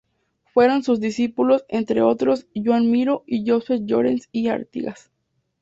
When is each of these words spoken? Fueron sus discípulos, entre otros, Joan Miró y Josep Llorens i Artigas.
Fueron 0.45 0.81
sus 0.81 0.99
discípulos, 0.99 1.63
entre 1.69 2.01
otros, 2.01 2.47
Joan 2.55 2.89
Miró 2.89 3.23
y 3.27 3.47
Josep 3.47 3.83
Llorens 3.85 4.29
i 4.31 4.47
Artigas. 4.47 5.11